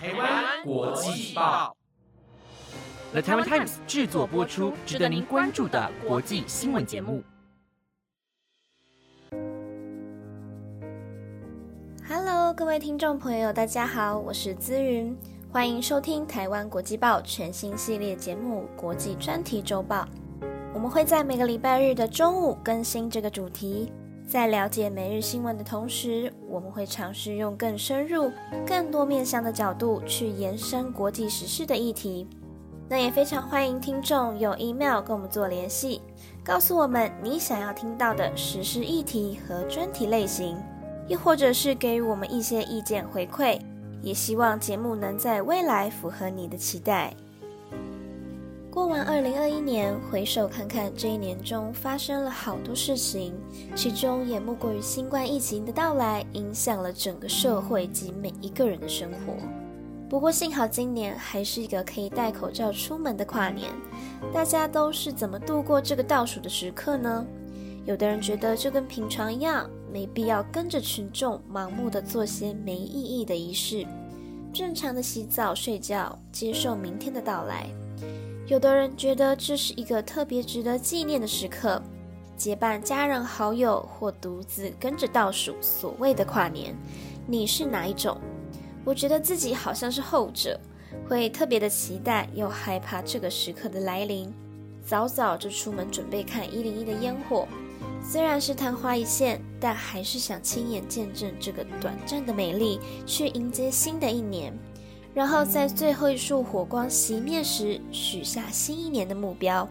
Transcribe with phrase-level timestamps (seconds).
[0.00, 1.76] 台湾国际报
[3.10, 7.20] ，The Taiwan Times 制作播出，值得您关注的国际新闻节目。
[12.08, 15.18] Hello，各位听众朋友，大家好，我是资云，
[15.50, 20.04] 欢迎收听台湾国际报全新系列节目《国际专题周报》。
[20.72, 23.92] 我们会在每个礼拜日的中午更新这个主题。
[24.28, 28.30] 在了解每日新闻的同时，我们会尝试用更深入、
[28.66, 32.28] 更多面向的角度去延伸国际时事的议题。
[32.90, 36.02] 那也非常欢迎听众用 email 跟我们做联系，
[36.44, 40.58] 告诉我们你想要听到的时事议题和专题类型，
[41.06, 43.58] 又或者是给予我们一些意见回馈。
[44.02, 47.14] 也希望节目能在未来符合你的期待。
[48.70, 53.32] 过完二零二一年，回首看看这一年中发生了好多事情，
[53.74, 59.34] 其中也莫过于新冠疫情的到来，影响了整个社会及每一个人的生活。
[60.08, 63.70] 不过幸好今年还是一个可以戴口罩出门的跨年，
[64.32, 67.26] 大家都是怎么度过这个倒数的时刻呢？
[67.86, 73.86] 有的人觉得就跟平常一样，没必要跟着群众盲目的做些没意义的仪式，
[74.52, 77.66] 正常的洗澡、睡觉，接受明天的到来。
[78.48, 81.82] 有的人觉得这是一个特别值得纪念的时刻，
[82.34, 86.74] 结伴家人好友或独自跟着倒数所谓的跨年。
[87.26, 88.18] 你是哪一种？
[88.86, 90.58] 我觉得自己好像是后者，
[91.06, 94.32] 会特别的期待又害怕这个时刻的来临，
[94.82, 97.46] 早早就出门准备看一零一的烟火。
[98.02, 104.58] 虽然是昙花一现，但还是想亲眼见证这个短暂的美丽，去迎接新的一年。
[105.18, 109.68] 然后在最后一束火光熄灭时，许下新一年的目标，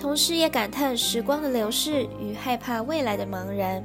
[0.00, 3.84] 同时也感叹时光的流逝与害怕未来的茫然。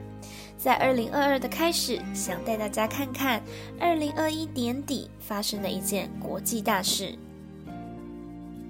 [0.57, 3.43] 在二零二二的开始，想带大家看看
[3.77, 7.13] 二零二一年底发生的一件国际大事。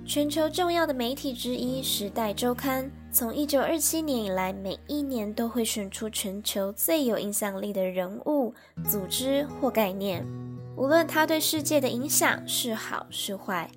[0.04, 8.55] 全球重要的媒体之一《时代周刊》，从一九二七年以来，每一年都会选出全球最有影响力的人物、
[8.89, 10.26] 组织或概念。
[10.76, 13.70] 无论他对世界的影响是好是坏，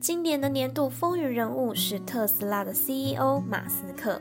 [0.00, 4.20] 今年的年度风云人物是特斯拉的 CEO 马斯克。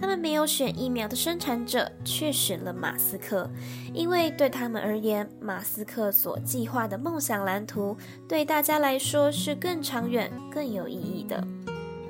[0.00, 3.48] 他们没有选疫苗的生产者，却选了马斯克，
[3.94, 7.96] 因为对他们而言，马斯克所计划的梦想蓝图
[8.28, 11.42] 对大家来说是更长远、更有意义的。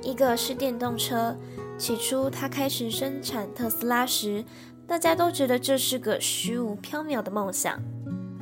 [0.01, 1.37] 一个是电动车，
[1.77, 4.43] 起初他开始生产特斯拉时，
[4.87, 7.79] 大家都觉得这是个虚无缥缈的梦想。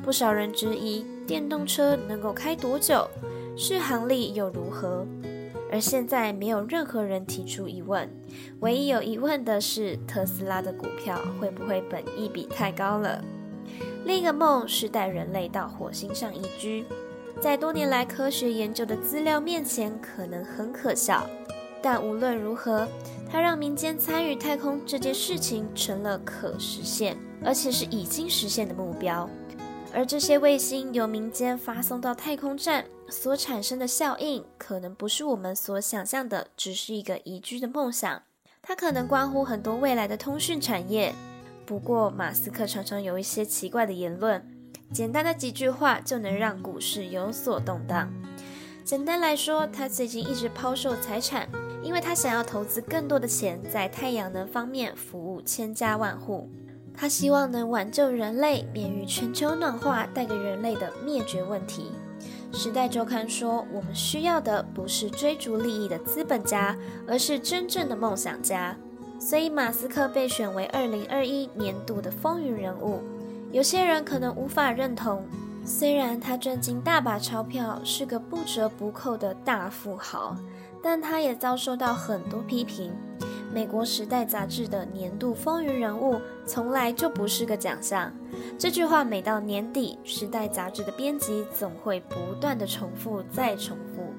[0.04, 3.08] 不少人质疑电动车能够开多久，
[3.56, 5.06] 续航力又如何？
[5.72, 8.08] 而现在没有任何人提出疑问，
[8.60, 13.24] 唯一有疑问的是特斯拉的股票会不会本益比太高了？
[14.04, 16.84] 另一个梦是带人类到火星上移居，
[17.40, 21.26] 在多年来科学研究的资料面前，可能很可笑，
[21.82, 22.86] 但无论如何，
[23.32, 29.28] 它让民间参与太空这件事情成了可实现，而且是已经实现的目标。
[29.94, 38.22] 而这些卫星由民间发送到太空站所产生的效应，可能不是我们所想象的，只是一个宜居的梦想。
[38.60, 41.14] 它可能关乎很多未来的通讯产业。
[41.64, 44.44] 不过，马斯克常常有一些奇怪的言论，
[44.92, 48.12] 简单的几句话就能让股市有所动荡。
[48.84, 51.48] 简单来说，他最近一直抛售财产，
[51.84, 56.50] 因为他想要投资更多的钱在太阳能方面，服务千家万户。
[56.96, 61.90] 他希望能挽救人类免于全球暖化带给人类的灭绝问题。
[62.52, 68.76] 时代周刊说：“我们需要的不是追逐利益的资本家，而是真正的梦想家。”
[69.18, 73.00] 所以，马斯克被选为2021年度的风云人物。
[73.50, 75.24] 有些人可能无法认同，
[75.64, 80.36] 虽然他赚进大把钞票，是个不折不扣的大富豪，
[80.82, 82.92] 但他也遭受到很多批评。
[83.54, 88.12] 美国《时代》杂志的年度风云人物从来就不是个奖项。
[88.58, 94.12] 这句话每到年底，《时代》杂志的编辑总会不断的重复再重复。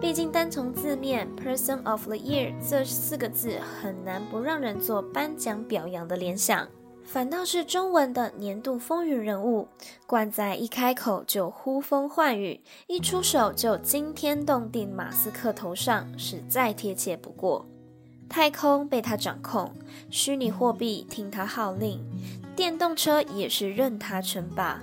[0.00, 6.66] 毕竟单从字面 “Person of the Year” 这四个字，很难不让人做颁奖表扬的联想。
[7.04, 9.68] 反倒是中文的年度风云人物，
[10.04, 17.64] 冠在一开口就呼风唤雨，一出手就惊天动地，马斯克头上是再贴切不过。
[18.30, 19.72] 太空被他掌控，
[20.08, 22.00] 虚拟货币听他号令，
[22.54, 24.80] 电动车也是任他称霸。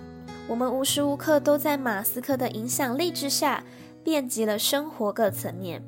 [0.50, 3.64] 我们无时无刻都在马斯克的影响力之下，
[4.04, 5.82] 遍及了生活各层面。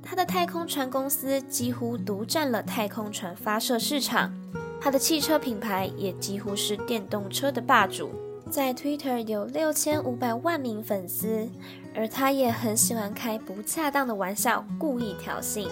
[0.00, 4.32] 他的太空船公司几乎独占了太空船发射市场，
[4.80, 8.12] 他的汽车品牌也几乎是电动车的霸主。
[8.48, 11.48] 在 Twitter 有六千五百万名粉丝，
[11.92, 15.68] 而他也很喜欢开不恰当的玩笑，故意挑衅。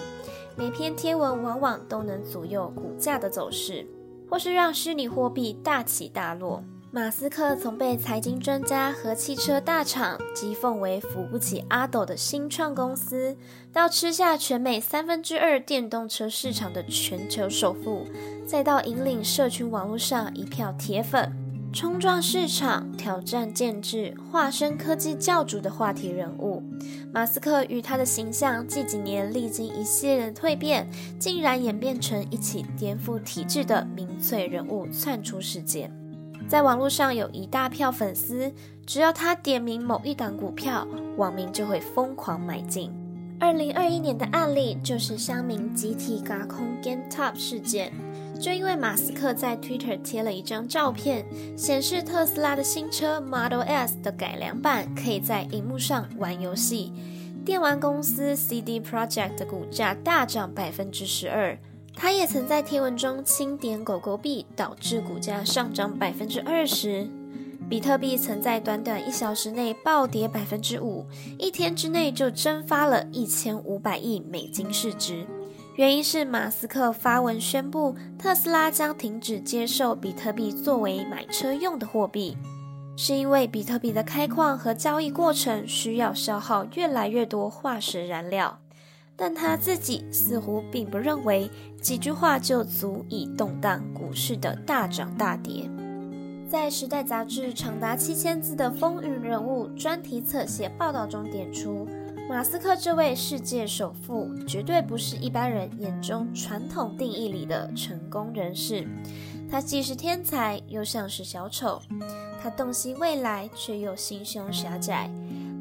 [0.59, 3.87] 每篇贴文往往都能左右股价的走势，
[4.29, 6.61] 或是让虚拟货币大起大落。
[6.91, 13.37] 马斯克从被财经专家和汽车大厂讥讽为扶不起阿斗的新创公司，
[13.71, 18.05] 到吃下全美三分之二电动车市场的全球首富，
[18.45, 21.31] 再到引领社群网络上一票铁粉，
[21.71, 26.63] 冲撞市场、挑战建制、化身科技教主的话题人物。
[27.13, 30.89] 马斯克与他的形象近几年历经一系列的蜕变，
[31.19, 35.91] 竟然演变成一起颠覆体制的民粹人物窜出世界。
[36.47, 38.51] 在网络上有一大票粉丝，
[38.87, 40.87] 只要他点名某一档股票，
[41.17, 42.91] 网民就会疯狂买进。
[43.39, 47.93] 二零二一年的案例就是乡民集体嘎空 GameTop 事件，
[48.39, 51.25] 就因为马斯克在 Twitter 贴了一张照片，
[51.57, 56.93] 显示特斯拉的新车 Model S 的改良版可以在荧幕上玩游戏，
[57.43, 61.57] 电玩公司 CD Projekt 的股价大涨百分之十二。
[61.93, 67.09] 他也曾在贴文中轻点狗狗币，导致股价上涨百分之二十。
[67.69, 71.05] 比特币曾在短短一小时内暴跌百分之五，
[71.37, 75.27] 一天之内就蒸发了一千五百亿美金市值。
[75.75, 82.35] 原因是马斯克发文宣布，特斯拉将停止接受比特币作为买车用的货币，
[82.97, 88.59] 是因为比特币的开矿和交易过程需要消耗越来越多化石燃料。
[89.15, 91.49] 但他自己似乎并不认为
[91.81, 95.69] 几句话就足以动荡股市的大涨大跌。
[96.49, 101.85] 在《时代》杂志长达七千字的风云人物专题侧写报道中点出，
[102.29, 108.87] 马斯克这位世界首富绝对不是一般人眼中传统定义里的成功人士。
[109.49, 111.81] 他既是天才，又像是小丑。
[112.39, 115.09] 他洞悉未来，却又心胸狭窄。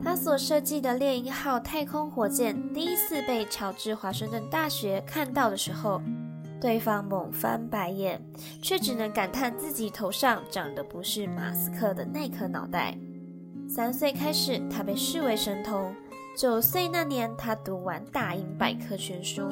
[0.05, 6.03] 他所设计的猎鹰号太空火箭第一次被乔治华盛顿大学看到的时候，
[6.61, 8.23] 对方猛翻白眼，
[8.61, 12.95] 却只能感叹自己头上长的不是马斯克的那颗脑袋。
[13.67, 15.93] 三岁开始，他被视为神童；
[16.39, 19.51] 九岁那年，他读完大英百科全书；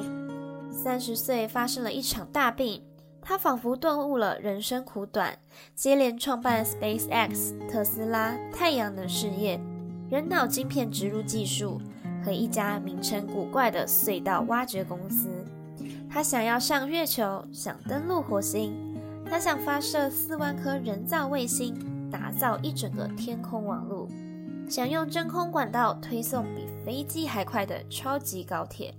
[0.71, 2.81] 三十岁发生了一场大病，
[3.21, 5.37] 他仿佛顿悟了人生苦短，
[5.75, 9.59] 接连创办 SpaceX、特斯拉、太阳能事业。
[10.09, 11.81] 人脑晶片植入技术
[12.23, 15.27] 和一家名称古怪的隧道挖掘公司。
[16.09, 18.73] 他想要上月球，想登陆火星，
[19.29, 21.75] 他想发射四万颗人造卫星，
[22.09, 24.07] 打造一整个天空网络，
[24.67, 28.93] 想用真空管道推送比飞机还快的超级高铁。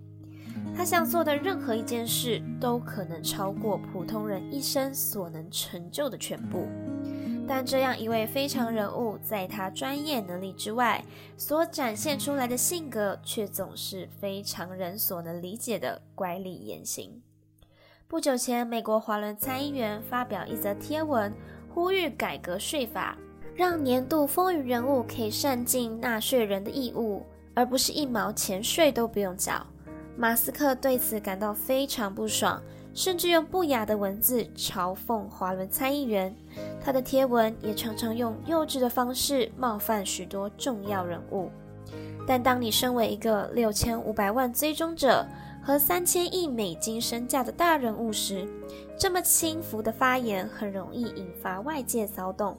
[0.75, 6.67] 他想做的任何一件事，都可能超过普通人一生所能成就的全部。
[7.47, 11.03] 但这样一位非常人物，在他专业能力之外，
[11.37, 17.23] 所展现出来的性格，却总是非常人所能理解的乖戾言行。
[18.06, 21.32] 不久前，美国华伦参议员发表一则贴文，
[21.69, 23.17] 呼吁改革税法，
[23.58, 29.66] 让年度风云人物可以善尽纳税人的义务，而不是一毛钱税都不用缴。
[30.16, 32.62] 马斯克对此感到非常不爽。
[32.94, 36.34] 甚至用不雅的文字嘲讽华伦参议员，
[36.82, 41.49] 他的贴文也常常用幼稚的方式冒犯许多重要人物。
[42.26, 45.24] 但当你身为一个六千五百万追踪者
[45.62, 48.48] 和三千亿美金身价的大人物时，
[48.98, 52.56] 这么轻浮的发言很容易引发外界骚动。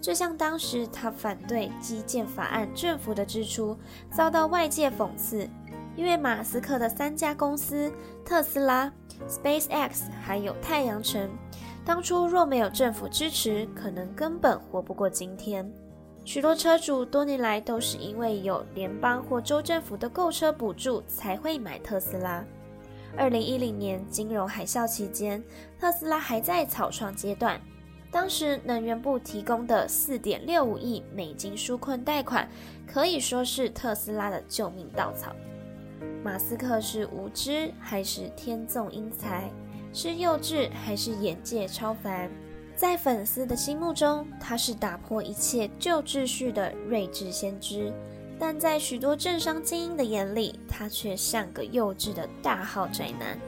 [0.00, 3.76] 就像当时他反对基建法案政府的支出，
[4.10, 5.48] 遭到外界讽刺，
[5.94, 7.92] 因为马斯克的三家公司
[8.24, 8.92] 特斯拉。
[9.28, 11.28] SpaceX 还有太阳城，
[11.84, 15.70] 当初若没有政府支持，可能根本活不过今天。
[16.24, 22.42] 许多车主多年来都是因为有联邦或州政府的购车补助才会买特斯拉。
[23.14, 25.42] 二零一零年金融海啸期间，
[25.78, 27.60] 特斯拉还在草创阶段，
[28.10, 32.48] 当时能源部提供的四点六五亿美金纾困贷款，
[32.86, 35.32] 可以说是特斯拉的救命稻草。
[36.24, 39.50] 马斯克是无知还是天纵英才？
[39.92, 42.30] 是幼稚还是眼界超凡？
[42.76, 47.92] 在粉丝的心目中，他是打破一切旧秩序的睿智先知；
[48.38, 53.38] 但在许多政商精英的眼里，他却像个幼稚的大号宅男。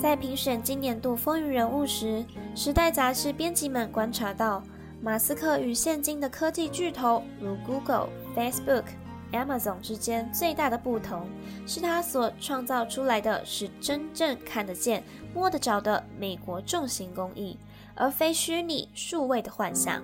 [0.00, 2.06] 在评选今年度风云人物时，
[2.54, 4.62] 《时代》杂志编辑们观察到，
[5.00, 8.84] 马斯克与现今的科技巨头如 Google、Facebook。
[9.32, 11.26] Amazon 之间最大的不同
[11.66, 17.56] 是，它所创造出来的是真正看得见、摸得着的美国重型工艺，
[17.94, 20.02] 而非虚拟数位的幻想。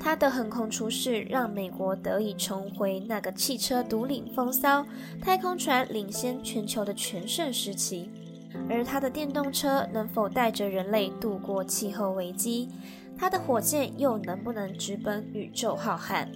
[0.00, 4.86] 他的横空出世让美国得以重回那个汽车独领风骚、
[5.20, 8.10] 太空船领先全球的全盛时期。
[8.68, 12.68] 而他的电动车能否带着人类度过气候危机？
[13.18, 16.28] 他的火箭又能不能直奔宇宙浩瀚？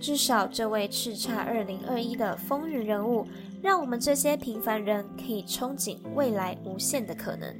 [0.00, 3.26] 至少，这位叱咤二零二一的风云人物，
[3.62, 7.54] 让我们这些平凡人可以憧憬未来无限的可能。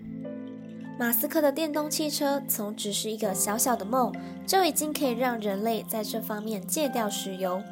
[0.99, 4.12] 马斯克的电动汽车从只是一个小小的梦，
[4.47, 7.62] 就已经可以让人类在这方面戒掉石油。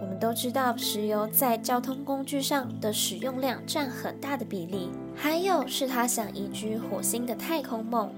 [0.00, 4.90] 我们都知道，石油在交通工具上的使用量占很大的比例。
[5.14, 8.10] 还有是他想移居火星的太空梦，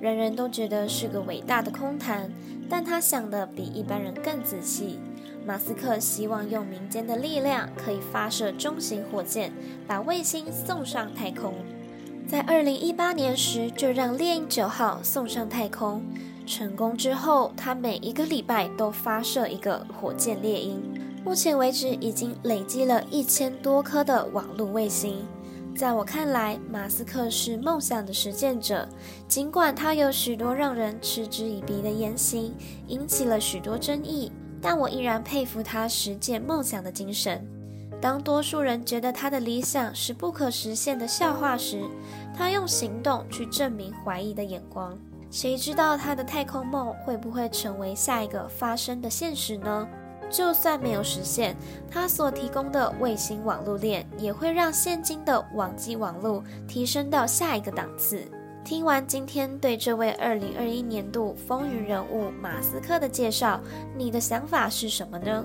[0.00, 2.30] 人人都觉得是个伟大的空谈，
[2.68, 4.98] 但他想的比一般人更仔细。
[5.46, 9.52] 马斯克希望用民间的力量，可以发射中型火箭，
[9.86, 11.54] 把卫星送上太空。
[12.26, 16.02] 在二零一八年时，就让猎鹰九号送上太空。
[16.46, 20.82] 成功之后，他每一个礼拜都发射一个火箭猎鹰。
[21.28, 25.26] 目前为止，已经累积了一千多颗的网络卫星。
[25.76, 28.88] 在我看来，马斯克是梦想的实践者。
[29.28, 32.54] 尽管他有许多让人嗤之以鼻的言行，
[32.86, 34.32] 引起了许多争议。
[34.62, 37.46] 但我依然佩服他实践梦想的精神。
[38.00, 41.82] 当多数人觉得他的理想是不可实现的笑话时，
[42.34, 44.98] 他用行动去证明怀疑的眼光。
[45.30, 49.86] 谁知道他的太空梦会不会成为下一个发生的现实呢？
[50.30, 51.56] 就算没有实现，
[51.90, 58.22] 他所提供的卫星网络链也会让现今的网际网络提升到下一个档次。
[58.64, 63.60] 听完今天对这位二零二一年度风云人物马斯克的介绍，
[63.96, 65.44] 你的想法是什么呢？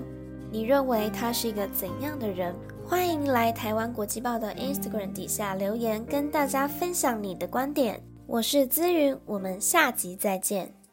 [0.50, 2.54] 你认为他是一个怎样的人？
[2.86, 7.98] 欢迎来台湾国际报的 Instagram 底下留言，跟大家分享你的观点。
[8.26, 10.83] 我是资云，我们下集再见。